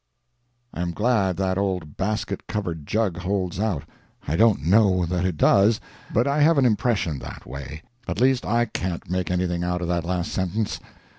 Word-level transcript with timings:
'"I 0.73 0.81
am 0.81 0.93
glad 0.93 1.37
that 1.37 1.59
old 1.59 1.95
basket 1.95 2.47
covered 2.47 2.87
jug 2.87 3.17
holds 3.17 3.59
out. 3.59 3.83
I 4.27 4.35
don't 4.35 4.63
know 4.65 5.05
that 5.05 5.25
it 5.25 5.37
does, 5.37 5.79
but 6.11 6.25
I 6.27 6.41
have 6.41 6.57
an 6.57 6.65
impression 6.65 7.19
that 7.19 7.45
way. 7.45 7.83
At 8.07 8.19
least 8.19 8.43
I 8.43 8.65
can't 8.65 9.11
make 9.11 9.29
anything 9.29 9.63
out 9.63 9.79
of 9.83 9.87
that 9.89 10.03
last 10.03 10.31
sentence. 10.31 10.79